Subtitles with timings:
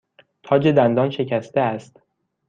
[0.43, 1.99] تاج دندان شکسته است.